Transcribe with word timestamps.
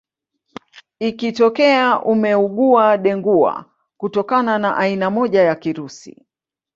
Ikitokea 0.99 1.99
umeugua 2.03 2.97
Dengua 2.97 3.65
kutokana 3.97 4.59
na 4.59 4.77
aina 4.77 5.09
moja 5.09 5.41
ya 5.43 5.55
kirusi 5.55 6.25